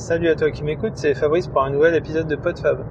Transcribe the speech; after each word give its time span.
Salut 0.00 0.30
à 0.30 0.34
toi 0.34 0.50
qui 0.50 0.64
m'écoute, 0.64 0.92
c'est 0.94 1.12
Fabrice 1.12 1.46
pour 1.46 1.62
un 1.62 1.68
nouvel 1.68 1.94
épisode 1.94 2.26
de 2.26 2.34
PodFab. 2.34 2.86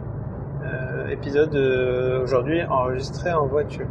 Euh, 0.63 1.08
épisode 1.08 1.55
euh, 1.55 2.21
aujourd'hui 2.21 2.62
enregistré 2.62 3.33
en 3.33 3.47
voiture. 3.47 3.88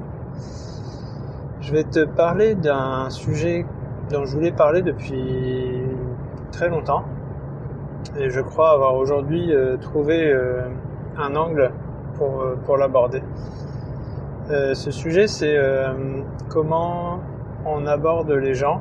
Je 1.61 1.73
vais 1.73 1.83
te 1.83 2.05
parler 2.05 2.55
d'un 2.55 3.11
sujet 3.11 3.67
dont 4.09 4.25
je 4.25 4.33
voulais 4.37 4.53
parler 4.53 4.83
depuis 4.83 5.83
très 6.53 6.69
longtemps. 6.69 7.03
Et 8.17 8.31
je 8.31 8.41
crois 8.41 8.71
avoir 8.71 8.95
aujourd'hui 8.95 9.53
euh, 9.53 9.77
trouvé 9.79 10.33
un 11.19 11.35
angle 11.35 11.73
pour, 12.15 12.45
pour 12.67 12.77
l'aborder. 12.77 13.23
Ce 14.49 14.93
sujet, 14.93 15.27
c'est 15.27 15.59
comment 16.49 17.19
on 17.67 17.85
aborde 17.85 18.31
les 18.31 18.55
gens, 18.55 18.81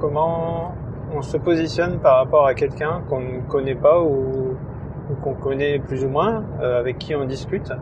comment 0.00 0.74
on 1.14 1.22
se 1.22 1.36
positionne 1.36 1.98
par 1.98 2.16
rapport 2.16 2.46
à 2.46 2.54
quelqu'un 2.54 3.02
qu'on 3.08 3.20
ne 3.20 3.40
connaît 3.40 3.74
pas 3.74 4.00
ou, 4.00 4.56
qu'on 5.22 5.34
connaît 5.34 5.78
plus 5.78 6.04
ou 6.04 6.08
moins, 6.08 6.44
euh, 6.60 6.78
avec 6.78 6.98
qui 6.98 7.14
on 7.14 7.24
discute. 7.24 7.72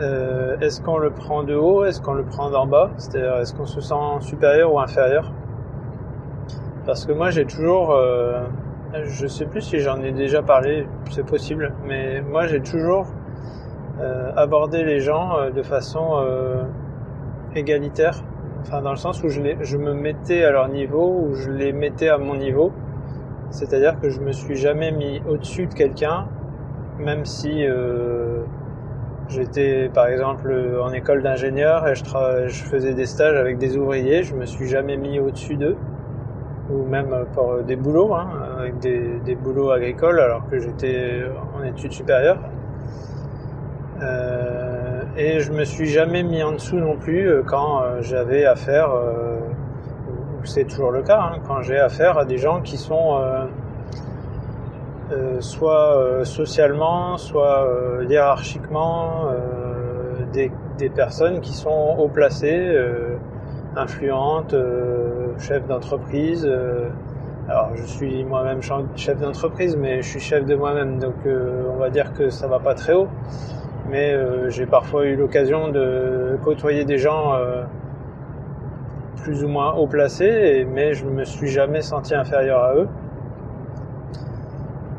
Euh, 0.00 0.58
est-ce 0.60 0.80
qu'on 0.80 0.98
le 0.98 1.10
prend 1.10 1.44
de 1.44 1.54
haut, 1.54 1.84
est-ce 1.84 2.00
qu'on 2.00 2.14
le 2.14 2.24
prend 2.24 2.50
d'en 2.50 2.66
bas, 2.66 2.90
c'est-à-dire 2.96 3.36
est-ce 3.36 3.54
qu'on 3.54 3.66
se 3.66 3.80
sent 3.80 3.94
supérieur 4.20 4.72
ou 4.72 4.80
inférieur? 4.80 5.30
Parce 6.86 7.04
que 7.04 7.12
moi 7.12 7.30
j'ai 7.30 7.44
toujours, 7.44 7.92
euh, 7.92 8.40
je 9.04 9.26
sais 9.26 9.44
plus 9.44 9.60
si 9.60 9.78
j'en 9.80 10.00
ai 10.02 10.12
déjà 10.12 10.42
parlé, 10.42 10.86
c'est 11.10 11.26
possible, 11.26 11.74
mais 11.86 12.22
moi 12.22 12.46
j'ai 12.46 12.60
toujours 12.60 13.06
euh, 14.00 14.32
abordé 14.36 14.82
les 14.82 15.00
gens 15.00 15.50
de 15.54 15.62
façon 15.62 16.24
égalitaire, 17.54 18.22
enfin 18.60 18.82
dans 18.82 18.90
le 18.90 18.96
sens 18.96 19.22
où 19.22 19.28
je, 19.28 19.40
je 19.60 19.76
me 19.76 19.92
mettais 19.94 20.44
à 20.44 20.50
leur 20.50 20.68
niveau, 20.68 21.26
ou 21.26 21.34
je 21.34 21.50
les 21.50 21.72
mettais 21.72 22.08
à 22.08 22.18
mon 22.18 22.34
niveau, 22.34 22.72
c'est-à-dire 23.50 23.98
que 24.00 24.10
je 24.10 24.20
me 24.20 24.32
suis 24.32 24.56
jamais 24.56 24.92
mis 24.92 25.20
au-dessus 25.28 25.66
de 25.66 25.74
quelqu'un, 25.74 26.26
même 26.98 27.24
si 27.24 27.66
euh, 27.66 28.42
j'étais 29.28 29.90
par 29.92 30.06
exemple 30.06 30.54
en 30.82 30.92
école 30.92 31.22
d'ingénieur 31.22 31.86
et 31.88 31.94
je, 31.94 32.04
faisais 32.64 32.94
des 32.94 33.06
stages 33.06 33.36
avec 33.36 33.58
des 33.58 33.76
ouvriers, 33.76 34.22
je 34.22 34.34
me 34.34 34.46
suis 34.46 34.68
jamais 34.68 34.96
mis 34.96 35.18
au-dessus 35.18 35.56
d'eux, 35.56 35.76
ou 36.70 36.84
même 36.84 37.08
pour 37.32 37.62
des 37.62 37.76
boulots, 37.76 38.14
hein, 38.14 38.28
avec 38.58 38.78
des, 38.78 39.18
des 39.24 39.34
boulots 39.34 39.70
agricoles 39.70 40.20
alors 40.20 40.48
que 40.48 40.58
j'étais 40.58 41.22
en 41.58 41.64
études 41.64 41.92
supérieures. 41.92 42.38
Euh, 44.02 44.39
et 45.20 45.40
je 45.40 45.52
me 45.52 45.64
suis 45.64 45.86
jamais 45.86 46.22
mis 46.22 46.42
en 46.42 46.52
dessous 46.52 46.76
non 46.76 46.96
plus 46.96 47.28
euh, 47.28 47.42
quand 47.44 47.82
euh, 47.82 48.00
j'avais 48.00 48.46
affaire, 48.46 48.90
euh, 48.90 49.38
c'est 50.44 50.64
toujours 50.64 50.90
le 50.90 51.02
cas, 51.02 51.20
hein, 51.20 51.38
quand 51.46 51.60
j'ai 51.60 51.78
affaire 51.78 52.16
à 52.16 52.24
des 52.24 52.38
gens 52.38 52.62
qui 52.62 52.78
sont 52.78 53.20
soit 55.40 56.24
socialement, 56.24 57.18
soit 57.18 57.68
hiérarchiquement 58.08 59.26
des, 60.32 60.50
personnes 60.88 61.40
qui 61.40 61.52
sont 61.52 61.96
haut 61.98 62.08
placées, 62.08 62.74
influentes, 63.76 64.54
chefs 65.38 65.66
d'entreprise. 65.66 66.50
alors 67.48 67.70
je 67.74 67.82
suis 67.82 68.24
moi-même 68.24 68.60
chef 68.96 69.20
d'entreprise, 69.20 69.76
mais 69.76 70.00
je 70.00 70.08
suis 70.08 70.20
chef 70.20 70.46
de 70.46 70.54
moi-même, 70.54 70.98
donc 70.98 71.16
on 71.26 71.76
va 71.76 71.90
dire 71.90 72.14
que 72.14 72.30
ça 72.30 72.46
va 72.46 72.60
pas 72.60 72.74
très 72.74 72.94
haut. 72.94 73.08
Mais 73.90 74.12
euh, 74.12 74.50
j'ai 74.50 74.66
parfois 74.66 75.04
eu 75.06 75.16
l'occasion 75.16 75.68
de 75.68 76.38
côtoyer 76.44 76.84
des 76.84 76.96
gens 76.96 77.34
euh, 77.34 77.64
plus 79.16 79.42
ou 79.42 79.48
moins 79.48 79.72
haut 79.72 79.88
placés, 79.88 80.64
mais 80.70 80.94
je 80.94 81.04
me 81.04 81.24
suis 81.24 81.48
jamais 81.48 81.80
senti 81.80 82.14
inférieur 82.14 82.62
à 82.62 82.74
eux. 82.76 82.88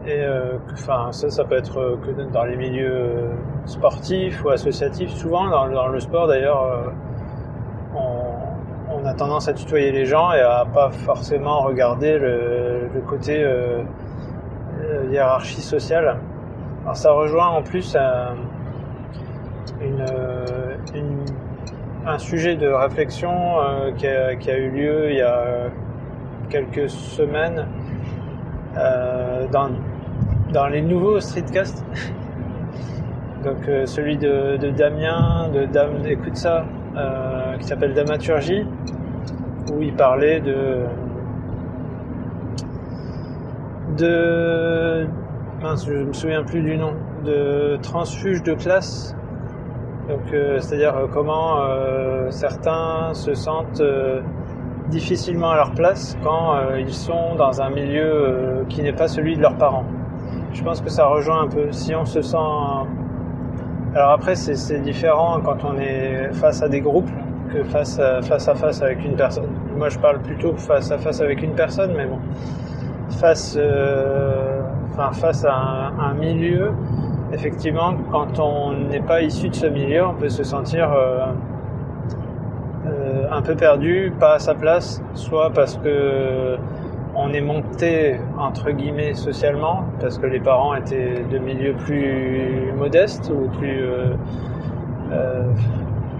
Et 0.05 0.19
euh, 0.19 0.57
enfin, 0.73 1.11
ça, 1.11 1.29
ça 1.29 1.45
peut 1.45 1.55
être 1.55 1.99
que 2.03 2.11
dans 2.33 2.43
les 2.43 2.57
milieux 2.57 3.29
sportifs 3.65 4.43
ou 4.43 4.49
associatifs. 4.49 5.11
Souvent, 5.11 5.49
dans, 5.49 5.87
le 5.87 5.99
sport 6.01 6.27
d'ailleurs, 6.27 6.91
on, 7.95 9.05
a 9.05 9.13
tendance 9.13 9.47
à 9.47 9.53
tutoyer 9.53 9.91
les 9.91 10.05
gens 10.05 10.31
et 10.33 10.41
à 10.41 10.65
pas 10.71 10.91
forcément 10.91 11.61
regarder 11.61 12.19
le, 12.19 12.89
côté 13.07 13.45
hiérarchie 15.09 15.61
sociale. 15.61 16.17
Alors, 16.83 16.97
ça 16.97 17.11
rejoint 17.13 17.47
en 17.47 17.61
plus 17.61 17.95
euh, 19.81 20.75
un 22.05 22.17
sujet 22.17 22.55
de 22.55 22.67
réflexion 22.67 23.59
euh, 23.59 23.91
qui, 23.91 24.07
a, 24.07 24.57
eu 24.57 24.69
lieu 24.69 25.11
il 25.11 25.17
y 25.17 25.21
a 25.21 25.69
quelques 26.49 26.89
semaines 26.89 27.67
euh, 28.77 29.47
dans, 29.51 29.69
dans 30.51 30.67
les 30.67 30.81
nouveaux 30.81 31.19
streetcasts. 31.19 31.85
Donc 33.43 33.67
celui 33.85 34.17
de, 34.17 34.69
Damien, 34.69 35.49
de 35.51 35.65
Dame, 35.65 36.05
écoute 36.05 36.35
ça, 36.35 36.63
qui 37.59 37.65
s'appelle 37.65 37.95
Damaturgie, 37.95 38.67
où 39.73 39.81
il 39.81 39.93
parlait 39.95 40.39
de 40.39 40.85
de 43.97 45.07
mince, 45.61 45.85
je 45.87 45.93
me 45.93 46.13
souviens 46.13 46.43
plus 46.43 46.61
du 46.61 46.77
nom, 46.77 46.93
de 47.25 47.77
transfuge 47.81 48.43
de 48.43 48.53
classe. 48.53 49.15
Donc 50.09 50.33
euh, 50.33 50.59
c'est-à-dire 50.59 50.95
euh, 50.97 51.07
comment 51.11 51.61
euh, 51.61 52.29
certains 52.31 53.13
se 53.13 53.33
sentent 53.33 53.81
difficilement 54.89 55.51
à 55.51 55.55
leur 55.55 55.71
place 55.71 56.17
quand 56.21 56.55
ils 56.77 56.93
sont 56.93 57.35
dans 57.35 57.61
un 57.61 57.69
milieu 57.69 58.65
qui 58.67 58.81
n'est 58.81 58.91
pas 58.91 59.07
celui 59.07 59.37
de 59.37 59.41
leurs 59.41 59.55
parents. 59.55 59.85
Je 60.51 60.61
pense 60.63 60.81
que 60.81 60.89
ça 60.89 61.05
rejoint 61.05 61.43
un 61.43 61.47
peu. 61.47 61.71
Si 61.71 61.95
on 61.95 62.03
se 62.03 62.21
sent... 62.21 62.35
Alors 63.95 64.11
après, 64.11 64.35
c'est 64.35 64.81
différent 64.81 65.39
quand 65.41 65.63
on 65.63 65.77
est 65.77 66.33
face 66.33 66.61
à 66.61 66.67
des 66.67 66.81
groupes 66.81 67.09
que 67.53 67.63
face 67.63 67.99
à, 67.99 68.21
face 68.21 68.49
à 68.49 68.55
face 68.55 68.81
avec 68.81 69.05
une 69.05 69.15
personne. 69.15 69.47
Moi, 69.77 69.87
je 69.87 69.97
parle 69.97 70.19
plutôt 70.19 70.57
face 70.57 70.91
à 70.91 70.97
face 70.97 71.21
avec 71.21 71.41
une 71.41 71.55
personne, 71.55 71.93
mais 71.95 72.05
bon. 72.05 72.19
Face, 73.11 73.57
enfin, 74.91 75.13
face 75.13 75.45
à 75.45 75.53
un 75.99 76.13
milieu, 76.15 76.73
effectivement, 77.33 77.93
quand 78.11 78.39
on 78.39 78.73
n'est 78.73 79.01
pas 79.01 79.21
issu 79.21 79.49
de 79.49 79.55
ce 79.55 79.65
milieu, 79.67 80.05
on 80.05 80.13
peut 80.13 80.29
se 80.29 80.43
sentir 80.43 80.91
euh, 80.91 81.25
euh, 82.87 83.23
un 83.31 83.41
peu 83.41 83.55
perdu, 83.55 84.13
pas 84.19 84.35
à 84.35 84.39
sa 84.39 84.53
place, 84.53 85.01
soit 85.13 85.51
parce 85.51 85.77
que 85.77 86.57
on 87.13 87.33
est 87.33 87.41
monté 87.41 88.17
entre 88.37 88.71
guillemets 88.71 89.13
socialement, 89.13 89.83
parce 89.99 90.17
que 90.17 90.27
les 90.27 90.39
parents 90.39 90.75
étaient 90.75 91.23
de 91.29 91.37
milieux 91.39 91.73
plus 91.73 92.71
modestes 92.77 93.31
ou 93.35 93.49
plus, 93.49 93.83
euh, 95.11 95.43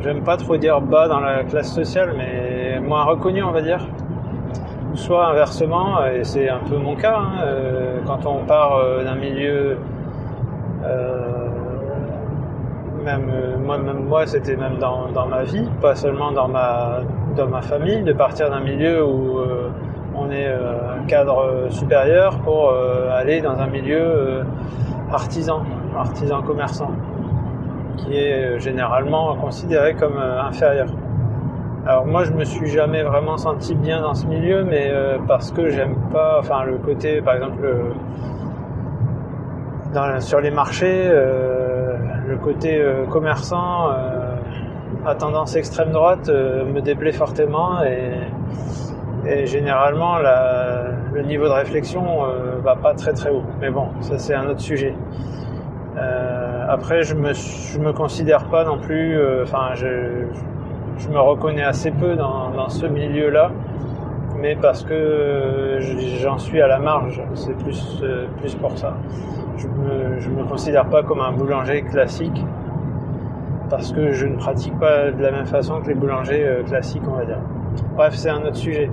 j'aime 0.02 0.22
pas 0.22 0.36
trop 0.36 0.58
dire 0.58 0.82
bas 0.82 1.08
dans 1.08 1.22
la 1.22 1.44
classe 1.44 1.74
sociale, 1.74 2.14
mais 2.18 2.80
moins 2.82 3.04
reconnu, 3.04 3.42
on 3.42 3.52
va 3.52 3.62
dire. 3.62 3.88
Soit 4.94 5.28
inversement, 5.28 6.06
et 6.06 6.26
c'est 6.26 6.50
un 6.50 6.60
peu 6.70 6.76
mon 6.76 6.98
cas, 6.98 7.18
hein, 7.18 7.46
quand 8.06 8.26
on 8.26 8.44
part 8.44 8.78
d'un 9.06 9.16
milieu 9.16 9.78
même 13.04 13.30
euh, 13.34 13.58
moi, 13.58 13.78
moi, 13.78 14.26
c'était 14.26 14.56
même 14.56 14.78
dans, 14.78 15.08
ma 15.28 15.44
vie, 15.44 15.68
pas 15.82 15.96
seulement 15.96 16.32
dans 16.32 16.48
ma 16.48 17.00
dans 17.36 17.48
ma 17.48 17.62
famille, 17.62 18.04
de 18.04 18.14
partir 18.14 18.50
d'un 18.50 18.60
milieu 18.60 19.06
où 19.06 19.40
euh, 19.40 19.70
on 20.16 20.30
est 20.32 20.48
euh, 20.48 21.00
un 21.00 21.06
cadre 21.06 21.68
supérieur 21.70 22.38
pour 22.40 22.70
euh, 22.70 23.10
aller 23.18 23.42
dans 23.42 23.58
un 23.60 23.68
milieu 23.68 24.02
euh, 24.02 24.44
artisan, 25.12 25.64
artisan 25.98 26.42
commerçant, 26.42 26.92
qui 27.98 28.18
est 28.18 28.56
euh, 28.56 28.60
généralement 28.60 29.36
considéré 29.36 29.94
comme 29.94 30.18
euh, 30.18 30.42
inférieur. 30.42 30.88
Alors 31.88 32.06
moi, 32.06 32.26
je 32.26 32.34
me 32.34 32.44
suis 32.44 32.68
jamais 32.68 33.02
vraiment 33.02 33.38
senti 33.38 33.74
bien 33.74 34.02
dans 34.02 34.14
ce 34.14 34.28
milieu, 34.28 34.64
mais 34.64 34.90
euh, 34.90 35.18
parce 35.28 35.52
que 35.52 35.70
j'aime 35.70 35.96
pas, 36.12 36.38
enfin 36.40 36.64
le 36.64 36.78
côté, 36.78 37.22
par 37.22 37.36
exemple, 37.36 37.62
le- 37.64 37.94
sur 40.20 40.40
les 40.40 40.52
marchés, 40.52 41.08
euh, 41.10 41.98
le 42.28 42.38
côté 42.38 42.80
euh, 42.80 43.06
commerçant 43.06 43.90
euh, 43.90 44.36
à 45.06 45.16
tendance 45.16 45.56
extrême 45.56 45.92
droite 45.92 46.30
me 46.30 46.80
déplaît 46.80 47.12
fortement 47.12 47.84
et, 47.84 49.46
généralement 49.46 50.18
le 50.18 51.22
niveau 51.22 51.46
de 51.46 51.54
réflexion 51.54 52.04
va 52.64 52.76
pas 52.76 52.94
très 52.96 53.14
très 53.14 53.30
haut. 53.30 53.44
Mais 53.60 53.70
bon, 53.70 53.88
ça 54.02 54.18
c'est 54.18 54.34
un 54.34 54.48
autre 54.48 54.62
sujet. 54.62 54.96
Après, 56.68 57.04
je 57.04 57.14
me 57.16 57.34
je 57.34 57.80
me 57.80 57.94
considère 57.94 58.46
pas 58.46 58.64
non 58.64 58.80
plus, 58.80 59.20
enfin 59.44 59.76
je, 59.76 60.26
je 60.98 61.10
me 61.10 61.20
reconnais 61.20 61.64
assez 61.64 61.92
peu 61.92 62.16
dans, 62.16 62.50
dans 62.50 62.70
ce 62.70 62.86
milieu-là 62.88 63.52
mais 64.40 64.56
parce 64.56 64.84
que 64.84 65.78
j'en 66.20 66.40
suis 66.40 66.62
à 66.62 66.68
la 66.68 66.80
marge, 66.80 67.22
c'est 67.36 67.56
plus, 67.58 68.04
plus 68.40 68.56
pour 68.56 68.76
ça. 68.78 68.96
Je 69.62 70.30
me, 70.30 70.42
me 70.42 70.44
considère 70.48 70.86
pas 70.86 71.04
comme 71.04 71.22
un 71.22 71.32
boulanger 71.32 71.84
classique, 71.84 72.44
parce 73.70 73.92
que 73.92 74.12
je 74.12 74.26
ne 74.26 74.36
pratique 74.36 74.78
pas 74.80 75.12
de 75.12 75.22
la 75.22 75.32
même 75.32 75.46
façon 75.46 75.82
que 75.82 75.88
les 75.88 75.94
boulangers 75.94 76.44
euh, 76.46 76.64
classiques, 76.64 77.04
on 77.08 77.16
va 77.16 77.26
dire. 77.26 77.40
Bref, 77.96 78.16
c'est 78.16 78.30
un 78.30 78.42
autre 78.42 78.56
sujet. 78.56 78.90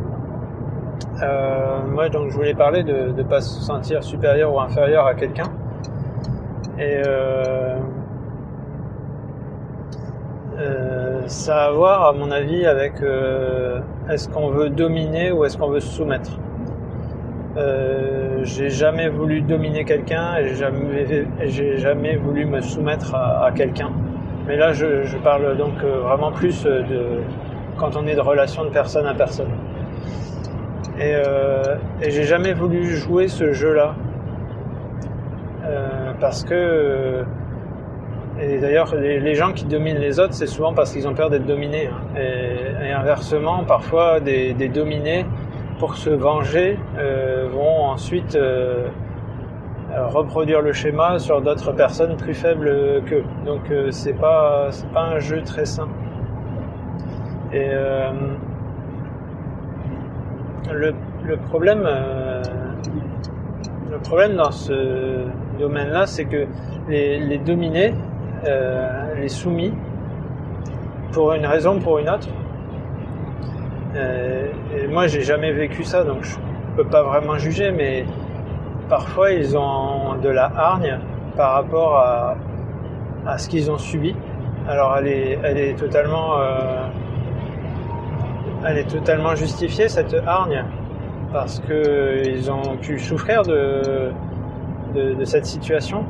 Euh, 1.22 1.80
moi, 1.90 2.08
donc, 2.10 2.30
je 2.30 2.36
voulais 2.36 2.54
parler 2.54 2.82
de 2.82 3.12
ne 3.16 3.22
pas 3.22 3.40
se 3.40 3.60
sentir 3.62 4.04
supérieur 4.04 4.54
ou 4.54 4.60
inférieur 4.60 5.06
à 5.06 5.14
quelqu'un. 5.14 5.50
Et 6.78 7.02
euh, 7.06 7.78
ça 11.26 11.64
a 11.64 11.68
à 11.68 11.72
voir, 11.72 12.06
à 12.06 12.12
mon 12.12 12.30
avis, 12.30 12.66
avec 12.66 12.94
est-ce 14.10 14.28
qu'on 14.28 14.48
veut 14.50 14.70
dominer 14.70 15.32
ou 15.32 15.44
est-ce 15.44 15.56
qu'on 15.56 15.70
veut 15.70 15.80
se 15.80 15.88
soumettre. 15.88 16.30
J'ai 18.42 18.70
jamais 18.70 19.08
voulu 19.08 19.40
dominer 19.40 19.84
quelqu'un 19.84 20.36
et 20.36 20.54
j'ai 21.46 21.78
jamais, 21.78 22.16
voulu 22.16 22.44
me 22.44 22.60
soumettre 22.60 23.14
à, 23.14 23.50
quelqu'un. 23.54 23.90
Mais 24.46 24.56
là, 24.56 24.72
je, 24.72 25.16
parle 25.22 25.56
donc 25.56 25.82
vraiment 25.82 26.32
plus 26.32 26.64
de 26.64 27.20
quand 27.78 27.96
on 27.96 28.06
est 28.06 28.14
de 28.14 28.20
relation 28.20 28.64
de 28.64 28.70
personne 28.70 29.06
à 29.06 29.14
personne. 29.14 29.50
Et, 30.98 31.14
euh, 31.14 31.62
j'ai 32.02 32.24
jamais 32.24 32.52
voulu 32.52 32.84
jouer 32.84 33.28
ce 33.28 33.52
jeu-là. 33.52 33.94
Euh, 35.64 36.12
parce 36.20 36.44
que. 36.44 36.54
Euh, 36.54 37.22
et 38.40 38.58
d'ailleurs, 38.58 38.94
les, 38.94 39.34
gens 39.34 39.52
qui 39.52 39.64
dominent 39.64 39.98
les 39.98 40.20
autres, 40.20 40.34
c'est 40.34 40.46
souvent 40.46 40.72
parce 40.72 40.92
qu'ils 40.92 41.08
ont 41.08 41.14
peur 41.14 41.28
d'être 41.28 41.46
dominés. 41.46 41.88
Hein. 41.88 42.20
Et, 42.20 42.92
inversement, 42.92 43.64
parfois, 43.64 44.20
des, 44.20 44.52
dominés, 44.68 45.26
pour 45.78 45.96
se 45.96 46.10
venger, 46.10 46.78
vont 47.52 47.84
ensuite 47.86 48.36
reproduire 49.94 50.60
le 50.60 50.72
schéma 50.72 51.18
sur 51.18 51.40
d'autres 51.40 51.72
personnes 51.72 52.16
plus 52.16 52.34
faibles 52.34 53.02
qu'eux. 53.06 53.24
Donc, 53.46 53.72
c'est 53.90 54.12
pas, 54.12 54.70
pas 54.92 55.02
un 55.02 55.18
jeu 55.20 55.42
très 55.42 55.64
sain. 55.64 55.88
Et 57.52 57.70
le, 60.72 61.36
problème, 61.48 61.84
euh, 61.86 62.42
dans 64.36 64.50
ce 64.50 65.24
domaine-là, 65.58 66.06
c'est 66.06 66.24
que 66.24 66.46
les, 66.88 67.38
dominés, 67.38 67.94
euh, 68.46 69.14
les 69.20 69.28
soumis, 69.28 69.72
pour 71.12 71.32
une 71.32 71.46
raison 71.46 71.76
ou 71.76 71.80
pour 71.80 71.98
une 71.98 72.08
autre, 72.08 72.28
euh, 72.28 72.47
et 73.94 74.86
moi 74.88 75.06
j'ai 75.06 75.22
jamais 75.22 75.52
vécu 75.52 75.82
ça, 75.84 76.04
donc 76.04 76.22
je 76.22 76.36
peux 76.76 76.84
pas 76.84 77.02
vraiment 77.02 77.38
juger, 77.38 77.70
mais 77.70 78.04
parfois 78.88 79.32
ils 79.32 79.56
ont 79.56 80.16
de 80.22 80.28
la 80.28 80.50
hargne 80.54 80.98
par 81.36 81.52
rapport 81.52 81.96
à, 81.96 82.36
ce 83.38 83.48
qu'ils 83.48 83.70
ont 83.70 83.78
subi. 83.78 84.14
Alors 84.68 84.96
elle 84.98 85.08
est, 85.08 85.78
totalement 85.78 86.36
elle 88.66 88.78
est 88.78 88.90
totalement 88.90 89.34
justifiée 89.34 89.88
cette 89.88 90.14
hargne 90.26 90.64
parce 91.32 91.60
qu'ils 91.60 92.50
ont 92.50 92.76
pu 92.76 92.98
souffrir 92.98 93.42
de, 93.42 94.10
cette 95.24 95.46
situation. 95.46 96.04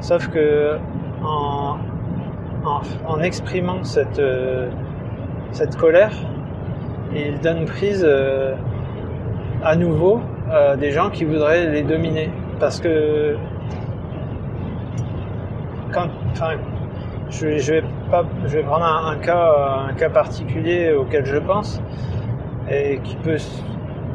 Sauf 0.00 0.28
que 0.28 0.76
en, 1.22 1.78
exprimant 3.20 3.84
cette, 3.84 4.20
cette 5.52 5.76
colère, 5.76 6.12
ils 7.14 7.40
donnent 7.40 7.64
prise 7.64 8.04
euh, 8.06 8.54
à 9.62 9.76
nouveau 9.76 10.20
à 10.50 10.76
des 10.76 10.90
gens 10.90 11.10
qui 11.10 11.24
voudraient 11.24 11.70
les 11.70 11.82
dominer. 11.82 12.30
Parce 12.60 12.80
que 12.80 13.36
quand, 15.92 16.08
je, 17.30 17.58
je, 17.58 17.72
vais 17.74 17.84
pas, 18.10 18.24
je 18.46 18.58
vais 18.58 18.62
prendre 18.62 18.84
un, 18.84 19.16
cas, 19.16 19.86
un 19.88 19.92
cas 19.94 20.10
particulier 20.10 20.92
auquel 20.92 21.24
je 21.24 21.36
pense 21.36 21.80
et 22.70 22.98
qui 23.02 23.16
peut, 23.16 23.36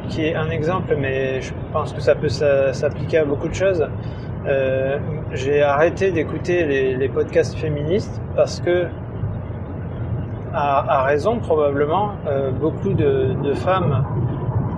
qui 0.08 0.26
est 0.26 0.34
un 0.34 0.50
exemple, 0.50 0.96
mais 0.98 1.40
je 1.40 1.52
pense 1.72 1.92
que 1.92 2.00
ça 2.00 2.14
peut 2.14 2.28
s'appliquer 2.28 3.18
à 3.18 3.24
beaucoup 3.24 3.48
de 3.48 3.54
choses. 3.54 3.86
Euh, 4.46 4.98
j'ai 5.32 5.62
arrêté 5.62 6.12
d'écouter 6.12 6.64
les, 6.96 7.08
podcasts 7.08 7.56
féministes 7.56 8.20
parce 8.36 8.60
que, 8.60 8.86
à, 10.52 11.04
raison 11.04 11.38
probablement, 11.38 12.10
euh, 12.26 12.50
beaucoup 12.50 12.92
de, 12.92 13.54
femmes 13.54 14.04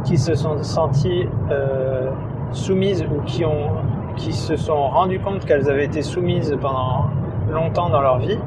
qui 0.04 0.18
se 0.18 0.34
sont 0.34 0.62
senties 0.62 1.28
euh, 1.50 2.10
soumises 2.52 3.04
ou 3.04 3.22
qui 3.22 3.44
ont 3.44 3.70
qui 4.16 4.32
se 4.32 4.56
sont 4.56 4.88
rendues 4.88 5.20
compte 5.20 5.44
qu'elles 5.46 5.70
avaient 5.70 5.86
été 5.86 6.02
soumises 6.02 6.54
pendant 6.60 7.06
longtemps 7.50 7.88
dans 7.88 8.02
leur 8.02 8.18
vie, 8.18 8.38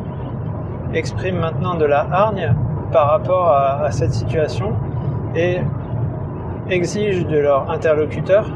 expriment 0.93 1.39
maintenant 1.39 1.75
de 1.75 1.85
la 1.85 2.01
hargne 2.11 2.53
par 2.91 3.09
rapport 3.09 3.49
à, 3.49 3.89
cette 3.91 4.13
situation 4.13 4.73
et 5.35 5.57
exigent 6.69 7.27
de 7.27 7.37
leur 7.37 7.69
interlocuteur 7.69 8.49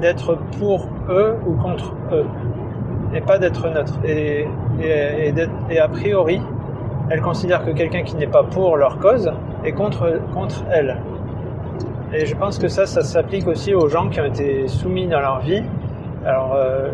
d'être 0.00 0.38
pour 0.58 0.88
eux 1.08 1.36
ou 1.46 1.52
contre 1.54 1.94
eux 2.12 2.26
et 3.14 3.20
pas 3.20 3.38
d'être 3.38 3.68
neutre. 3.68 3.94
Et, 4.04 4.48
et, 4.82 5.32
et, 5.70 5.78
a 5.78 5.88
priori, 5.88 6.40
elles 7.10 7.20
considèrent 7.20 7.64
que 7.64 7.70
quelqu'un 7.70 8.02
qui 8.02 8.16
n'est 8.16 8.26
pas 8.26 8.42
pour 8.42 8.76
leur 8.76 8.98
cause 8.98 9.32
est 9.64 9.72
contre, 9.72 10.20
contre 10.32 10.64
elles. 10.70 10.96
Et 12.12 12.26
je 12.26 12.36
pense 12.36 12.58
que 12.58 12.68
ça, 12.68 12.86
ça 12.86 13.02
s'applique 13.02 13.46
aussi 13.46 13.74
aux 13.74 13.88
gens 13.88 14.08
qui 14.08 14.20
ont 14.20 14.24
été 14.24 14.68
soumis 14.68 15.06
dans 15.06 15.20
leur 15.20 15.40
vie. 15.40 15.62
Alors, 16.24 16.54
euh, 16.54 16.90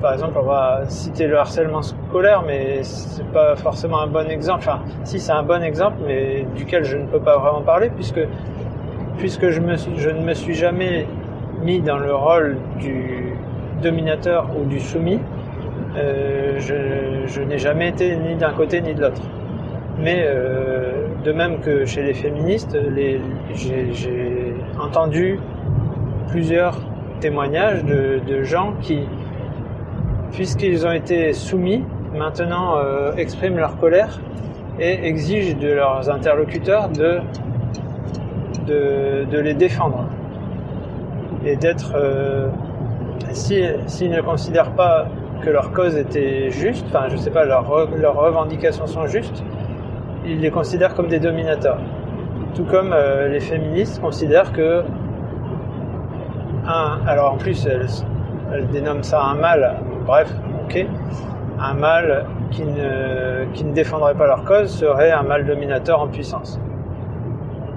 par 0.00 0.12
exemple, 0.12 0.38
on 0.40 0.46
va 0.46 0.82
citer 0.88 1.26
le 1.26 1.38
harcèlement 1.38 1.82
scolaire, 1.82 2.42
mais 2.46 2.82
c'est 2.82 3.26
pas 3.32 3.56
forcément 3.56 4.00
un 4.00 4.06
bon 4.06 4.28
exemple. 4.28 4.64
Enfin, 4.66 4.80
si 5.04 5.18
c'est 5.18 5.32
un 5.32 5.42
bon 5.42 5.62
exemple, 5.62 5.96
mais 6.06 6.44
duquel 6.56 6.84
je 6.84 6.96
ne 6.96 7.06
peux 7.06 7.20
pas 7.20 7.38
vraiment 7.38 7.62
parler, 7.62 7.90
puisque 7.94 8.20
puisque 9.18 9.50
je, 9.50 9.60
me, 9.60 9.76
je 9.76 10.10
ne 10.10 10.20
me 10.20 10.32
suis 10.32 10.54
jamais 10.54 11.06
mis 11.62 11.80
dans 11.80 11.98
le 11.98 12.14
rôle 12.14 12.56
du 12.78 13.34
dominateur 13.82 14.48
ou 14.58 14.64
du 14.64 14.80
soumis. 14.80 15.20
Euh, 15.96 16.58
je, 16.58 17.40
n'ai 17.42 17.58
jamais 17.58 17.88
été 17.88 18.16
ni 18.16 18.36
d'un 18.36 18.52
côté 18.52 18.80
ni 18.80 18.94
de 18.94 19.02
l'autre. 19.02 19.22
Mais 20.00 20.24
euh, 20.26 21.08
de 21.24 21.32
même 21.32 21.58
que 21.58 21.84
chez 21.84 22.02
les 22.02 22.14
féministes, 22.14 22.76
j'ai 23.54 24.54
entendu 24.78 25.40
plusieurs 26.28 26.78
témoignages 27.20 27.84
de, 27.84 28.42
gens 28.44 28.74
qui 28.80 29.00
puisqu'ils 30.30 30.86
ont 30.86 30.92
été 30.92 31.32
soumis, 31.32 31.84
maintenant 32.14 32.76
euh, 32.76 33.12
expriment 33.16 33.56
leur 33.56 33.76
colère 33.78 34.20
et 34.78 35.06
exigent 35.06 35.56
de 35.58 35.68
leurs 35.68 36.10
interlocuteurs 36.10 36.90
de, 36.90 37.20
les 39.32 39.54
défendre. 39.54 40.04
Et 41.44 41.56
d'être... 41.56 41.94
Euh, 41.96 42.48
s'ils 43.32 44.10
ne 44.10 44.20
considèrent 44.20 44.72
pas 44.72 45.08
que 45.42 45.50
leur 45.50 45.72
cause 45.72 45.96
était 45.96 46.50
juste, 46.50 46.86
enfin 46.88 47.08
je 47.08 47.16
sais 47.16 47.30
pas, 47.30 47.44
leurs 47.44 47.66
revendications 47.66 48.86
sont 48.86 49.06
justes, 49.06 49.42
ils 50.28 50.40
les 50.40 50.50
considèrent 50.50 50.94
comme 50.94 51.08
des 51.08 51.18
dominateurs. 51.18 51.78
Tout 52.54 52.64
comme 52.64 52.92
euh, 52.92 53.28
les 53.28 53.40
féministes 53.40 54.00
considèrent 54.00 54.52
que 54.52 54.82
un, 56.66 56.98
alors 57.06 57.32
en 57.32 57.36
plus 57.36 57.66
elles, 57.66 58.66
dénomment 58.68 59.02
ça 59.02 59.22
un 59.22 59.34
mal 59.34 59.76
bref, 60.06 60.32
ok, 60.64 60.86
un 61.60 61.74
mâle 61.74 62.26
qui 62.50 62.64
ne, 62.64 63.44
qui 63.52 63.64
ne 63.64 63.72
défendrait 63.72 64.14
pas 64.14 64.26
leur 64.26 64.44
cause 64.44 64.70
serait 64.70 65.10
un 65.10 65.22
mâle 65.22 65.46
dominateur 65.46 66.00
en 66.00 66.08
puissance. 66.08 66.60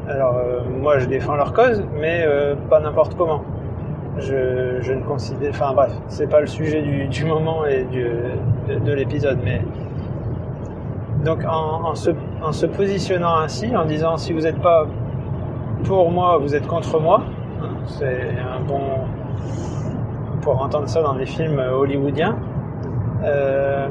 Alors 0.07 0.37
euh, 0.37 0.61
moi 0.69 0.99
je 0.99 1.05
défends 1.05 1.35
leur 1.35 1.53
cause, 1.53 1.83
mais 1.99 2.23
euh, 2.25 2.55
pas 2.69 2.79
n'importe 2.79 3.15
comment. 3.15 3.43
Je, 4.17 4.81
je, 4.81 4.91
ne 4.91 5.01
considère, 5.03 5.51
enfin 5.51 5.73
bref, 5.73 5.91
c'est 6.07 6.29
pas 6.29 6.41
le 6.41 6.47
sujet 6.47 6.81
du, 6.81 7.07
du 7.07 7.23
moment 7.23 7.65
et 7.65 7.85
du, 7.85 8.05
de, 8.67 8.93
l'épisode, 8.93 9.39
mais 9.43 9.61
donc 11.23 11.39
en, 11.47 11.95
se, 11.95 12.11
en 12.41 12.51
se 12.51 12.65
positionnant 12.65 13.37
ainsi, 13.37 13.75
en 13.75 13.85
disant 13.85 14.17
si 14.17 14.33
vous 14.33 14.41
n'êtes 14.41 14.61
pas 14.61 14.87
pour 15.83 16.11
moi, 16.11 16.37
vous 16.37 16.55
êtes 16.55 16.67
contre 16.67 16.99
moi, 16.99 17.23
c'est 17.85 18.35
un 18.39 18.61
bon, 18.61 18.81
pour 20.41 20.61
entendre 20.61 20.87
ça 20.87 21.01
dans 21.01 21.15
des 21.15 21.25
films 21.25 21.59
hollywoodiens. 21.59 22.35
Euh, 23.23 23.87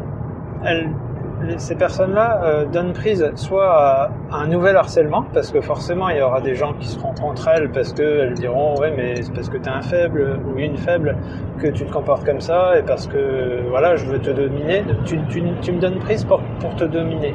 ces 1.56 1.74
personnes-là 1.74 2.40
euh, 2.44 2.64
donnent 2.66 2.92
prise 2.92 3.30
soit 3.34 3.66
à, 3.66 4.10
un 4.32 4.46
nouvel 4.46 4.76
harcèlement, 4.76 5.24
parce 5.32 5.50
que 5.50 5.60
forcément 5.60 6.08
il 6.08 6.18
y 6.18 6.22
aura 6.22 6.40
des 6.40 6.54
gens 6.54 6.74
qui 6.74 6.88
seront 6.88 7.14
contre 7.14 7.48
elles 7.48 7.70
parce 7.70 7.92
qu'elles 7.92 8.34
diront 8.34 8.74
ouais 8.78 8.92
mais 8.96 9.22
c'est 9.22 9.32
parce 9.32 9.48
que 9.48 9.56
tu 9.56 9.64
es 9.64 9.72
un 9.72 9.82
faible 9.82 10.38
ou 10.46 10.58
une 10.58 10.76
faible 10.76 11.16
que 11.58 11.68
tu 11.68 11.84
te 11.84 11.92
comportes 11.92 12.24
comme 12.24 12.40
ça 12.40 12.78
et 12.78 12.82
parce 12.82 13.06
que 13.06 13.62
voilà 13.68 13.96
je 13.96 14.04
veux 14.06 14.18
te 14.18 14.30
dominer, 14.30 14.84
tu, 15.04 15.16
me 15.16 15.80
donnes 15.80 15.98
prise 15.98 16.24
pour, 16.24 16.40
pour 16.60 16.74
te 16.76 16.84
dominer. 16.84 17.34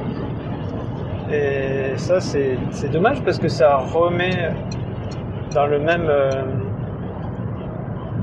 Et 1.31 1.97
ça 1.97 2.19
c'est 2.19 2.91
dommage 2.91 3.21
parce 3.23 3.39
que 3.39 3.47
ça 3.47 3.77
remet 3.77 4.51
dans 5.53 5.67
le 5.67 5.79
même... 5.79 6.07
Euh, 6.09 6.29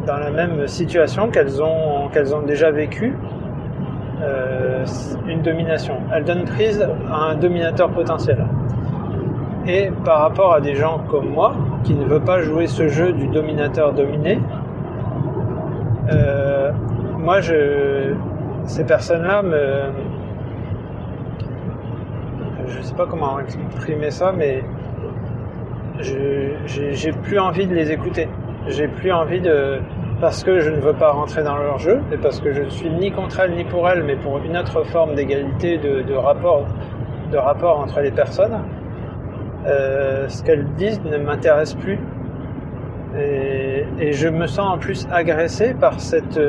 dans 0.06 0.16
la 0.16 0.30
même 0.30 0.66
situation 0.66 1.28
qu'elles 1.28 1.62
ont, 1.62 2.08
qu'elles 2.12 2.34
ont 2.34 2.42
déjà 2.42 2.72
vécu 2.72 3.14
euh, 4.22 4.84
une 5.26 5.42
domination. 5.42 5.96
Elles 6.14 6.24
donnent 6.24 6.44
prise 6.44 6.86
à 7.10 7.16
un 7.30 7.34
dominateur 7.34 7.90
potentiel. 7.90 8.44
Et 9.66 9.90
par 10.04 10.20
rapport 10.20 10.54
à 10.54 10.60
des 10.60 10.74
gens 10.74 11.00
comme 11.08 11.30
moi, 11.30 11.54
qui 11.84 11.94
ne 11.94 12.04
veut 12.04 12.20
pas 12.20 12.40
jouer 12.40 12.66
ce 12.66 12.88
jeu 12.88 13.12
du 13.12 13.26
dominateur 13.28 13.92
dominé, 13.92 14.38
euh, 16.12 16.72
moi, 17.18 17.40
je, 17.40 18.14
ces 18.64 18.84
personnes-là 18.84 19.42
je 22.66 22.82
sais 22.82 22.94
pas 22.94 23.06
comment 23.06 23.38
exprimer 23.40 24.10
ça, 24.10 24.32
mais 24.36 24.62
j'ai 26.00 27.12
plus 27.22 27.38
envie 27.38 27.66
de 27.66 27.74
les 27.74 27.92
écouter. 27.92 28.28
J'ai 28.68 28.88
plus 28.88 29.12
envie 29.12 29.40
de, 29.40 29.80
parce 30.22 30.44
que 30.44 30.60
je 30.60 30.70
ne 30.70 30.76
veux 30.76 30.92
pas 30.92 31.10
rentrer 31.10 31.42
dans 31.42 31.56
leur 31.56 31.78
jeu 31.78 32.00
et 32.12 32.16
parce 32.16 32.40
que 32.40 32.52
je 32.52 32.62
ne 32.62 32.70
suis 32.70 32.88
ni 32.88 33.10
contre 33.10 33.40
elles 33.40 33.56
ni 33.56 33.64
pour 33.64 33.88
elles, 33.88 34.04
mais 34.04 34.14
pour 34.14 34.38
une 34.38 34.56
autre 34.56 34.84
forme 34.84 35.16
d'égalité, 35.16 35.78
de, 35.78 36.14
rapport, 36.14 36.64
de 37.32 37.36
rapport 37.36 37.80
entre 37.80 38.00
les 38.00 38.12
personnes. 38.12 38.56
Euh, 39.66 40.28
ce 40.28 40.44
qu'elles 40.44 40.66
disent 40.76 41.02
ne 41.02 41.18
m'intéresse 41.18 41.74
plus. 41.74 41.98
Et, 43.18 44.12
je 44.12 44.28
me 44.28 44.46
sens 44.46 44.76
en 44.76 44.78
plus 44.78 45.08
agressé 45.10 45.74
par 45.74 45.98
cette, 45.98 46.40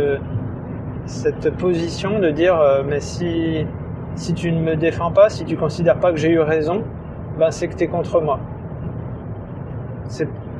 cette 1.05 1.49
position 1.57 2.19
de 2.19 2.29
dire 2.29 2.59
euh, 2.59 2.83
mais 2.87 2.99
si, 2.99 3.65
si 4.13 4.35
tu 4.35 4.51
ne 4.51 4.61
me 4.61 4.75
défends 4.75 5.11
pas, 5.11 5.29
si 5.29 5.45
tu 5.45 5.57
considères 5.57 5.99
pas 5.99 6.11
que 6.11 6.17
j'ai 6.17 6.29
eu 6.29 6.39
raison, 6.41 6.83
ben 7.39 7.49
c'est 7.49 7.67
que 7.69 7.75
tu 7.75 7.85
es 7.85 7.87
contre 7.87 8.21
moi. 8.21 8.39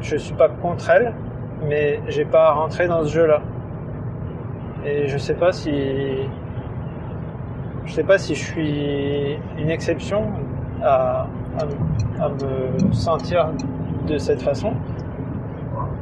Je 0.02 0.18
suis 0.18 0.34
pas 0.34 0.50
contre 0.50 0.90
elles, 0.90 1.14
mais 1.68 2.00
j'ai 2.08 2.26
pas 2.26 2.50
à 2.50 2.52
rentrer 2.54 2.88
dans 2.88 3.04
ce 3.04 3.14
jeu-là. 3.14 3.42
Et 4.86 5.08
je 5.08 5.18
sais 5.18 5.36
pas 5.36 5.52
si 5.52 5.72
je 7.86 7.94
sais 7.94 8.04
pas 8.04 8.18
si 8.18 8.36
je 8.36 8.44
suis 8.44 9.38
une 9.58 9.70
exception 9.70 10.24
à, 10.82 11.28
me 11.60 12.94
sentir 12.94 13.50
de 14.08 14.18
cette 14.18 14.42
façon, 14.42 14.74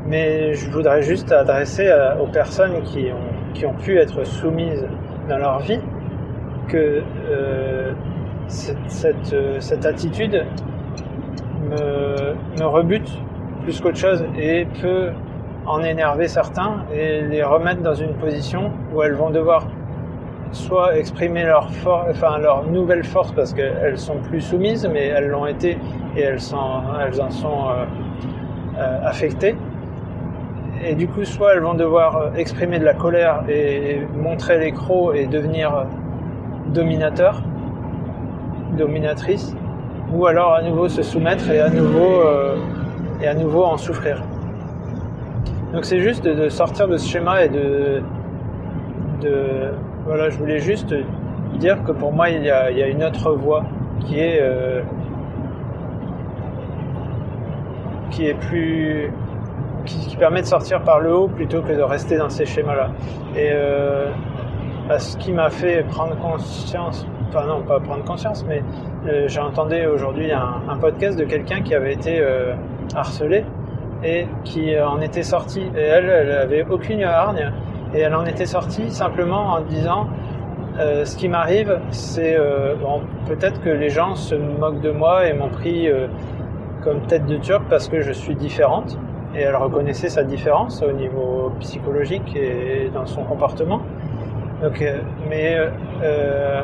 mais 0.07 0.53
je 0.53 0.69
voudrais 0.69 1.01
juste 1.01 1.31
adresser 1.31 1.91
aux 2.21 2.27
personnes 2.27 2.81
qui 2.83 3.07
ont, 3.11 3.53
qui 3.53 3.65
ont 3.65 3.73
pu 3.73 3.97
être 3.97 4.23
soumises 4.23 4.87
dans 5.27 5.37
leur 5.37 5.59
vie 5.59 5.79
que 6.67 7.01
euh, 7.29 7.91
cette, 8.47 8.77
cette, 8.87 9.35
cette, 9.59 9.85
attitude 9.85 10.45
me, 11.69 12.33
me 12.59 12.65
rebute 12.65 13.11
plus 13.63 13.79
qu'autre 13.81 13.97
chose 13.97 14.23
et 14.37 14.65
peut 14.81 15.09
en 15.65 15.83
énerver 15.83 16.27
certains 16.27 16.85
et 16.93 17.21
les 17.21 17.43
remettre 17.43 17.81
dans 17.81 17.93
une 17.93 18.13
position 18.15 18.71
où 18.93 19.01
elles 19.03 19.13
vont 19.13 19.29
devoir 19.29 19.65
soit 20.51 20.97
exprimer 20.97 21.43
leur, 21.43 21.69
enfin, 22.09 22.37
leur 22.39 22.65
nouvelle 22.67 23.03
force 23.03 23.31
parce 23.31 23.53
qu'elles 23.53 23.97
sont 23.97 24.17
plus 24.17 24.41
soumises, 24.41 24.89
mais 24.91 25.07
elles 25.07 25.29
l'ont 25.29 25.45
été 25.45 25.77
et 26.15 26.21
elles, 26.21 26.39
en 26.53 27.31
sont 27.31 27.69
euh, 27.69 27.85
euh, 28.77 28.99
affectées. 29.03 29.55
Et 30.83 30.95
du 30.95 31.07
coup, 31.07 31.23
soit 31.23 31.53
elles 31.53 31.61
vont 31.61 31.75
devoir 31.75 32.31
exprimer 32.35 32.79
de 32.79 32.85
la 32.85 32.95
colère 32.95 33.43
et 33.47 34.01
montrer 34.15 34.57
les 34.57 34.71
crocs 34.71 35.15
et 35.15 35.27
devenir 35.27 35.85
dominateur, 36.73 37.43
dominatrice, 38.77 39.55
ou 40.11 40.25
alors 40.25 40.53
à 40.53 40.61
nouveau 40.63 40.89
se 40.89 41.03
soumettre 41.03 41.49
et 41.49 41.59
à 41.59 41.69
nouveau, 41.69 42.21
euh, 42.25 42.55
et 43.21 43.27
à 43.27 43.35
nouveau 43.35 43.63
en 43.63 43.77
souffrir. 43.77 44.23
Donc 45.73 45.85
c'est 45.85 45.99
juste 45.99 46.25
de, 46.25 46.49
sortir 46.49 46.87
de 46.87 46.97
ce 46.97 47.07
schéma 47.07 47.45
et 47.45 47.49
de, 47.49 48.01
voilà, 50.05 50.29
je 50.29 50.37
voulais 50.37 50.59
juste 50.59 50.93
dire 51.59 51.83
que 51.83 51.91
pour 51.91 52.11
moi 52.11 52.29
il 52.29 52.43
y 52.43 52.49
a, 52.49 52.71
il 52.71 52.77
y 52.77 52.83
a 52.83 52.87
une 52.87 53.03
autre 53.03 53.31
voie 53.33 53.63
qui 54.01 54.19
est 54.19 54.39
euh, 54.41 54.81
qui 58.09 58.25
est 58.25 58.33
plus 58.33 59.11
qui, 59.85 60.15
permet 60.17 60.41
de 60.41 60.47
sortir 60.47 60.81
par 60.81 60.99
le 60.99 61.15
haut 61.15 61.27
plutôt 61.27 61.61
que 61.61 61.71
de 61.71 61.81
rester 61.81 62.17
dans 62.17 62.29
ces 62.29 62.45
schémas-là. 62.45 62.91
Et 63.35 63.49
euh, 63.51 64.11
bah, 64.87 64.99
ce 64.99 65.17
qui 65.17 65.31
m'a 65.31 65.49
fait 65.49 65.83
prendre 65.87 66.15
conscience, 66.17 67.07
enfin 67.29 67.47
non, 67.47 67.63
pas 67.63 67.79
prendre 67.79 68.03
conscience, 68.03 68.45
mais 68.47 68.61
euh, 69.07 69.27
j'ai 69.27 69.39
entendu 69.39 69.85
aujourd'hui 69.85 70.31
un, 70.31 70.77
podcast 70.79 71.17
de 71.17 71.23
quelqu'un 71.23 71.61
qui 71.61 71.73
avait 71.73 71.93
été 71.93 72.21
harcelé 72.95 73.45
et 74.03 74.27
qui 74.43 74.79
en 74.79 74.99
était 75.01 75.23
sorti. 75.23 75.61
Et 75.75 75.81
elle, 75.81 76.09
elle 76.09 76.31
avait 76.31 76.65
aucune 76.69 77.03
hargne 77.03 77.51
et 77.93 77.99
elle 77.99 78.15
en 78.15 78.25
était 78.25 78.45
sortie 78.45 78.89
simplement 78.91 79.53
en 79.53 79.61
disant 79.61 80.07
euh, 80.79 81.05
ce 81.05 81.17
qui 81.17 81.27
m'arrive, 81.27 81.79
c'est 81.91 82.35
euh, 82.37 82.75
peut-être 83.27 83.61
que 83.61 83.69
les 83.69 83.89
gens 83.89 84.15
se 84.15 84.35
moquent 84.35 84.81
de 84.81 84.91
moi 84.91 85.27
et 85.27 85.33
m'ont 85.33 85.49
pris 85.49 85.89
euh, 85.89 86.07
comme 86.83 87.01
tête 87.01 87.25
de 87.25 87.37
turc 87.37 87.63
parce 87.69 87.89
que 87.89 88.01
je 88.01 88.11
suis 88.11 88.35
différente. 88.35 88.97
Et 89.35 89.41
elle 89.41 89.55
reconnaissait 89.55 90.09
sa 90.09 90.23
différence 90.23 90.83
au 90.83 90.91
niveau 90.91 91.53
psychologique 91.59 92.35
et 92.35 92.89
dans 92.93 93.05
son 93.05 93.23
comportement. 93.23 93.81
Donc, 94.61 94.79
euh, 94.81 94.99
mais 95.27 95.57
euh, 96.03 96.63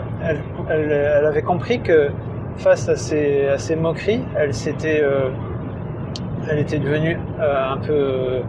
elle, 0.70 1.26
avait 1.26 1.42
compris 1.42 1.82
que 1.82 2.10
face 2.58 2.88
à 2.90 2.96
ces, 2.96 3.76
moqueries, 3.76 4.24
elle 4.38 4.54
s'était, 4.54 5.02
euh, 5.02 5.30
elle 6.50 6.60
était 6.60 6.80
devenue 6.80 7.18
un 7.40 7.78
peu 7.78 8.42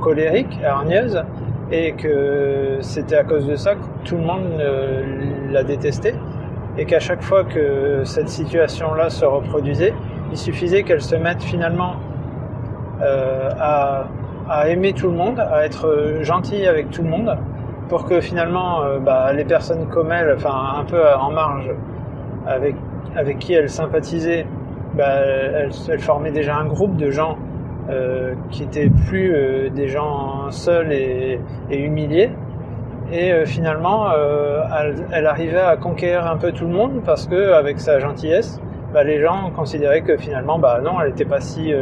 colérique, 0.00 0.58
hargneuse, 0.64 1.22
et 1.70 1.92
que 1.92 2.78
c'était 2.80 3.16
à 3.16 3.24
cause 3.24 3.46
de 3.46 3.56
ça 3.56 3.74
que 3.74 3.84
tout 4.04 4.16
le 4.16 4.22
monde 4.22 4.62
la 5.50 5.62
détestait, 5.64 6.14
et 6.76 6.84
qu'à 6.84 7.00
chaque 7.00 7.22
fois 7.22 7.44
que 7.44 8.02
cette 8.04 8.28
situation-là 8.28 9.10
se 9.10 9.24
reproduisait, 9.24 9.92
il 10.30 10.36
suffisait 10.36 10.82
qu'elle 10.82 11.02
se 11.02 11.16
mette 11.16 11.42
finalement 11.42 11.96
à, 13.00 14.04
à 14.48 14.68
aimer 14.68 14.92
tout 14.92 15.08
le 15.08 15.16
monde, 15.16 15.40
à 15.40 15.64
être 15.64 16.18
gentille 16.22 16.66
avec 16.66 16.90
tout 16.90 17.02
le 17.02 17.08
monde, 17.08 17.36
pour 17.88 18.06
que 18.06 18.20
finalement 18.20 18.82
euh, 18.82 18.98
bah, 18.98 19.32
les 19.32 19.44
personnes 19.44 19.86
comme 19.88 20.12
elle, 20.12 20.34
enfin 20.36 20.74
un 20.78 20.84
peu 20.84 21.00
en 21.14 21.30
marge, 21.30 21.70
avec, 22.46 22.74
avec 23.16 23.38
qui 23.38 23.52
elle 23.54 23.68
sympathisait, 23.68 24.46
bah, 24.98 25.20
elle, 25.88 26.00
formait 26.00 26.32
déjà 26.32 26.56
un 26.56 26.64
groupe 26.64 26.96
de 26.96 27.10
gens 27.12 27.38
euh, 27.88 28.34
qui 28.50 28.64
étaient 28.64 28.90
plus 29.06 29.32
euh, 29.32 29.70
des 29.70 29.86
gens 29.86 30.50
seuls 30.50 30.92
et, 30.92 31.40
humiliés. 31.70 32.30
Et 33.12 33.32
euh, 33.32 33.46
finalement, 33.46 34.08
elle, 35.12 35.26
arrivait 35.26 35.60
à 35.60 35.76
conquérir 35.76 36.26
un 36.26 36.36
peu 36.36 36.50
tout 36.50 36.66
le 36.66 36.72
monde 36.72 37.02
parce 37.06 37.28
que 37.28 37.52
avec 37.52 37.78
sa 37.78 38.00
gentillesse, 38.00 38.60
bah, 38.92 39.04
les 39.04 39.20
gens 39.20 39.52
considéraient 39.54 40.02
que 40.02 40.16
finalement, 40.16 40.58
bah 40.58 40.80
non, 40.82 41.00
elle 41.00 41.10
n'était 41.10 41.24
pas 41.24 41.40
si 41.40 41.72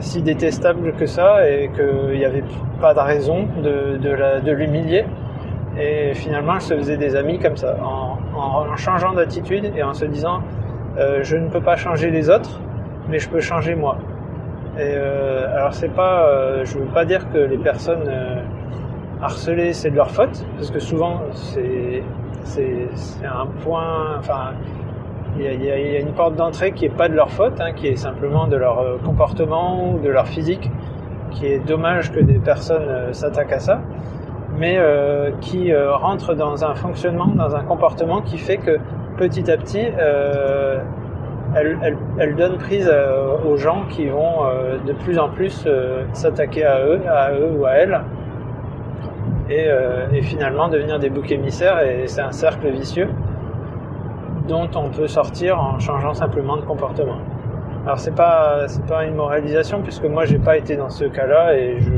si 0.00 0.22
détestable 0.22 0.92
que 0.94 1.06
ça 1.06 1.48
et 1.48 1.70
qu'il 1.74 2.18
n'y 2.18 2.24
avait 2.24 2.44
pas 2.80 2.94
de 2.94 3.00
raison 3.00 3.46
de, 3.62 4.50
l'humilier. 4.50 5.04
Et 5.78 6.14
finalement, 6.14 6.54
elle 6.54 6.60
se 6.62 6.74
faisait 6.74 6.96
des 6.96 7.16
amis 7.16 7.38
comme 7.38 7.56
ça, 7.56 7.76
en 7.82 8.76
changeant 8.76 9.12
d'attitude 9.12 9.72
et 9.76 9.82
en 9.82 9.92
se 9.92 10.06
disant 10.06 10.40
euh, 10.98 11.20
je 11.22 11.36
ne 11.36 11.48
peux 11.48 11.60
pas 11.60 11.76
changer 11.76 12.10
les 12.10 12.30
autres, 12.30 12.60
mais 13.08 13.18
je 13.18 13.28
peux 13.28 13.40
changer 13.40 13.74
moi. 13.74 13.98
Et 14.76 14.94
euh, 14.96 15.56
alors 15.56 15.72
c'est 15.72 15.88
pas, 15.88 16.26
euh, 16.26 16.64
je 16.64 16.78
veux 16.78 16.86
pas 16.86 17.04
dire 17.04 17.30
que 17.32 17.38
les 17.38 17.58
personnes 17.58 18.08
euh, 18.08 18.42
harcelées 19.22 19.72
c'est 19.72 19.90
de 19.90 19.96
leur 19.96 20.10
faute, 20.10 20.44
parce 20.56 20.72
que 20.72 20.80
souvent 20.80 21.20
c'est 21.32 22.02
un 23.24 23.46
point, 23.62 24.16
enfin 24.18 24.54
il 25.38 25.64
y, 25.64 25.70
a, 25.70 25.98
une 25.98 26.12
porte 26.12 26.36
d'entrée 26.36 26.72
qui 26.72 26.84
est 26.84 26.96
pas 26.96 27.08
de 27.08 27.14
leur 27.14 27.30
faute, 27.30 27.60
hein, 27.60 27.72
qui 27.72 27.88
est 27.88 27.96
simplement 27.96 28.46
de 28.46 28.56
leur 28.56 29.00
comportement 29.04 29.92
ou 29.92 29.98
de 29.98 30.08
leur 30.08 30.26
physique, 30.26 30.70
qui 31.30 31.46
est 31.46 31.58
dommage 31.58 32.12
que 32.12 32.20
des 32.20 32.38
personnes 32.38 33.12
s'attaquent 33.12 33.52
à 33.52 33.58
ça, 33.58 33.80
mais 34.56 34.78
qui 35.40 35.74
rentre 35.74 36.34
dans 36.34 36.64
un 36.64 36.76
fonctionnement, 36.76 37.26
dans 37.26 37.56
un 37.56 37.64
comportement 37.64 38.22
qui 38.22 38.38
fait 38.38 38.58
que 38.58 38.78
petit 39.16 39.50
à 39.50 39.56
petit, 39.56 39.86
euh, 39.98 40.78
elle, 41.54 42.34
donne 42.36 42.58
prise 42.58 42.90
aux 43.46 43.56
gens 43.56 43.84
qui 43.88 44.06
vont 44.06 44.42
de 44.84 44.92
plus 44.92 45.18
en 45.18 45.28
plus 45.28 45.68
s'attaquer 46.12 46.64
à 46.64 46.84
eux, 46.84 47.00
à 47.08 47.32
eux 47.32 47.52
ou 47.56 47.64
à 47.64 47.72
elles, 47.72 48.00
et, 49.48 50.22
finalement 50.22 50.68
devenir 50.68 50.98
des 50.98 51.10
boucs 51.10 51.30
émissaires, 51.30 51.80
et 51.80 52.08
c'est 52.08 52.22
un 52.22 52.32
cercle 52.32 52.68
vicieux 52.70 53.08
dont 54.48 54.68
on 54.74 54.90
peut 54.90 55.06
sortir 55.06 55.60
en 55.60 55.78
changeant 55.78 56.12
simplement 56.12 56.56
de 56.56 56.62
comportement. 56.62 57.18
Alors 57.84 57.98
c'est 57.98 58.14
pas 58.14 58.66
c'est 58.66 58.84
pas 58.86 59.04
une 59.04 59.14
moralisation 59.14 59.82
puisque 59.82 60.04
moi 60.04 60.24
j'ai 60.24 60.38
pas 60.38 60.56
été 60.56 60.74
dans 60.76 60.88
ce 60.88 61.04
cas-là 61.04 61.54
et 61.56 61.76
je 61.80 61.92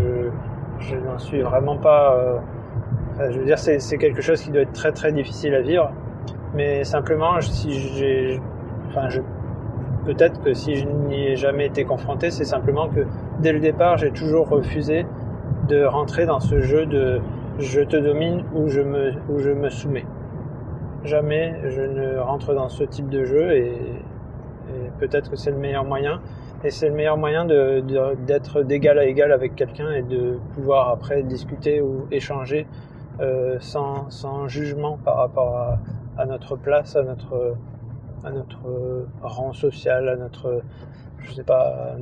je 0.81 0.97
n'en 0.97 1.19
suis 1.19 1.43
vraiment 1.43 1.77
pas. 1.77 2.15
Euh, 2.15 3.31
je 3.31 3.39
veux 3.39 3.45
dire 3.45 3.59
c'est 3.59 3.99
quelque 3.99 4.21
chose 4.21 4.43
qui 4.43 4.51
doit 4.51 4.63
être 4.63 4.73
très 4.73 4.93
très 4.93 5.13
difficile 5.13 5.55
à 5.55 5.61
vivre, 5.61 5.91
mais 6.57 6.83
simplement 6.83 7.41
si 7.41 7.71
j'ai 7.97 8.41
enfin 8.89 9.09
je 9.09 9.21
peut-être 10.05 10.43
que 10.43 10.55
si 10.55 10.77
je 10.77 10.87
n'y 10.87 11.27
ai 11.29 11.37
jamais 11.37 11.67
été 11.67 11.85
confronté, 11.85 12.31
c'est 12.31 12.45
simplement 12.45 12.89
que 12.89 13.07
dès 13.41 13.53
le 13.53 13.61
départ 13.61 13.97
j'ai 13.99 14.11
toujours 14.11 14.49
refusé 14.49 15.07
de 15.69 15.85
rentrer 15.85 16.27
dans 16.27 16.41
ce 16.41 16.61
jeu 16.61 16.87
de 16.87 17.21
je 17.59 17.81
te 17.81 17.97
domine 17.97 18.45
ou 18.55 18.69
je 18.69 18.81
me 18.81 19.13
ou 19.29 19.39
je 19.39 19.51
me 19.51 19.69
soumets 19.69 20.07
jamais 21.07 21.55
je 21.69 21.83
ne 21.83 22.19
rentre 22.19 22.55
dans 22.55 22.69
ce 22.69 22.85
type 22.85 23.09
de 23.09 23.25
jeu 23.25 23.53
et, 23.53 23.73
peut-être 24.99 25.31
que 25.31 25.37
c'est 25.37 25.51
le 25.51 25.59
meilleur 25.59 25.85
moyen. 25.85 26.21
Et 26.65 26.71
c'est 26.71 26.89
le 26.89 26.95
meilleur 26.95 27.17
moyen 27.17 27.45
d'être 27.45 28.63
d'égal 28.63 28.99
à 28.99 29.05
égal 29.05 29.31
avec 29.31 29.55
quelqu'un 29.55 29.93
et 29.93 30.03
de 30.03 30.39
pouvoir 30.55 30.89
après 30.89 31.23
discuter 31.23 31.81
ou 31.81 32.07
échanger 32.11 32.67
euh, 33.21 33.59
sans, 33.61 34.11
sans, 34.11 34.49
jugement 34.49 34.99
par 35.05 35.17
rapport 35.17 35.57
à, 35.57 35.79
à, 36.17 36.27
notre 36.27 36.57
place, 36.57 36.97
à 36.97 37.03
notre, 37.03 37.57
à 38.25 38.31
notre 38.31 39.07
rang 39.23 39.53
social, 39.53 40.09
à 40.09 40.17
notre, 40.17 40.63
je 41.19 41.33
sais 41.33 41.45
pas, 41.45 41.95
à, 41.95 41.97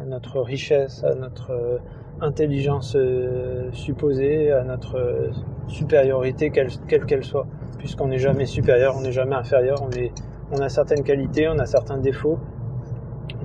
à 0.00 0.04
notre 0.04 0.40
richesse, 0.40 1.04
à 1.04 1.14
notre 1.14 1.80
intelligence 2.20 2.96
euh, 2.96 3.70
supposée, 3.72 4.52
à 4.52 4.62
notre 4.64 5.30
supériorité, 5.68 6.50
quelle 6.50 7.06
qu'elle 7.06 7.24
soit. 7.24 7.46
Puisqu'on 7.78 8.08
n'est 8.08 8.18
jamais 8.18 8.46
supérieur, 8.46 8.94
on 8.96 9.02
n'est 9.02 9.12
jamais 9.12 9.36
inférieur, 9.36 9.82
on, 9.82 9.90
est, 9.90 10.12
on 10.52 10.60
a 10.60 10.68
certaines 10.68 11.02
qualités, 11.02 11.48
on 11.48 11.58
a 11.58 11.66
certains 11.66 11.98
défauts, 11.98 12.38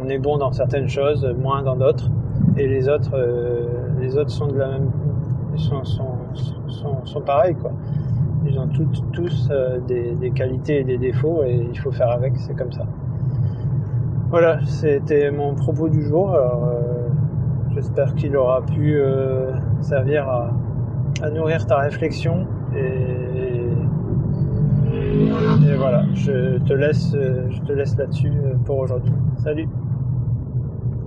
on 0.01 0.09
est 0.09 0.19
bon 0.19 0.37
dans 0.37 0.51
certaines 0.51 0.89
choses, 0.89 1.25
moins 1.37 1.63
dans 1.63 1.77
d'autres, 1.77 2.09
et 2.57 2.67
les 2.67 2.89
autres, 2.89 3.15
euh, 3.15 3.67
les 3.99 4.17
autres 4.17 4.31
sont 4.31 4.47
de 4.47 4.57
la 4.57 4.67
même, 4.67 4.91
sont, 5.55 5.83
sont, 5.85 7.05
sont 7.05 7.21
pareils 7.21 7.55
quoi. 7.55 7.71
Ils 8.47 8.59
ont 8.59 8.67
toutes, 8.67 9.11
tous 9.11 9.49
euh, 9.51 9.79
des, 9.79 10.31
qualités 10.31 10.79
et 10.81 10.83
des 10.83 10.97
défauts 10.97 11.43
et 11.43 11.67
il 11.71 11.79
faut 11.79 11.91
faire 11.91 12.09
avec, 12.09 12.33
c'est 12.37 12.55
comme 12.55 12.71
ça. 12.71 12.85
Voilà, 14.29 14.59
c'était 14.65 15.31
mon 15.31 15.55
propos 15.55 15.89
du 15.89 16.01
jour. 16.01 16.33
Euh, 16.33 17.07
j'espère 17.73 18.15
qu'il 18.15 18.35
aura 18.35 18.61
pu 18.61 18.99
servir 19.81 20.27
à, 20.27 20.51
à, 21.21 21.29
nourrir 21.29 21.65
ta 21.65 21.77
réflexion 21.77 22.47
et, 22.75 23.67
et 24.93 25.75
voilà, 25.77 26.05
je 26.13 26.57
te 26.59 26.73
laisse, 26.73 27.11
je 27.13 27.61
te 27.61 27.73
laisse 27.73 27.97
là-dessus 27.97 28.31
pour 28.65 28.79
aujourd'hui. 28.79 29.13
Salut 29.37 29.67